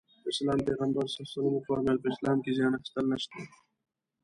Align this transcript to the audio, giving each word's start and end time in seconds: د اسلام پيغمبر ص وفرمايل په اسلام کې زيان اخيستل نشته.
د 0.23 0.25
اسلام 0.33 0.59
پيغمبر 0.67 1.05
ص 1.13 1.15
وفرمايل 1.55 1.97
په 2.01 2.07
اسلام 2.13 2.37
کې 2.43 2.55
زيان 2.57 2.73
اخيستل 2.75 3.05
نشته. 3.13 3.39